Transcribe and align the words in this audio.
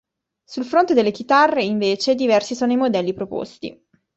Sul 0.45 0.65
fronte 0.65 0.95
delle 0.95 1.11
chitarre, 1.11 1.63
invece, 1.63 2.15
diversi 2.15 2.55
sono 2.55 2.71
i 2.71 2.75
modelli 2.75 3.13
proposti. 3.13 3.85